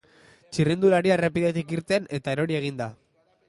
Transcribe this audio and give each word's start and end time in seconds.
Txirrindularia 0.55 1.13
errepidetik 1.19 1.77
irten, 1.77 2.11
eta 2.21 2.37
erori 2.39 2.61
egin 2.65 2.85
da. 2.85 2.93